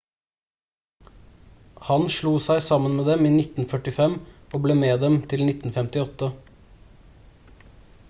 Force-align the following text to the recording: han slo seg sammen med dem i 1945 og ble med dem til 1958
han 1.89 2.07
slo 2.15 2.31
seg 2.47 2.65
sammen 2.69 2.97
med 3.01 3.11
dem 3.11 3.29
i 3.29 3.33
1945 3.35 4.19
og 4.53 4.65
ble 4.67 4.81
med 4.83 5.07
dem 5.07 5.23
til 5.35 5.49
1958 5.49 6.35